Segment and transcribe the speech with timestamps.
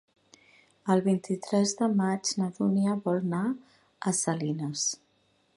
[0.93, 3.45] El vint-i-tres de maig na Dúnia vol anar
[4.13, 4.91] a Salines.